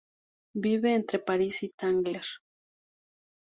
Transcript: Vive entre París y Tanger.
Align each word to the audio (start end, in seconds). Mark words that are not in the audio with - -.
Vive 0.55 0.95
entre 0.95 1.19
París 1.19 1.61
y 1.61 1.69
Tanger. 1.69 2.23